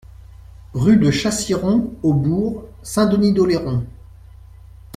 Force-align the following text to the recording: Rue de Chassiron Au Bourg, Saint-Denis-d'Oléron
Rue 0.73 0.97
de 0.97 1.11
Chassiron 1.11 1.93
Au 2.01 2.15
Bourg, 2.15 2.65
Saint-Denis-d'Oléron 2.81 3.85